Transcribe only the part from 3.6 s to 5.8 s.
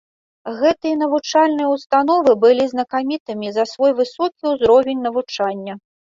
свой высокі ўзровень навучання.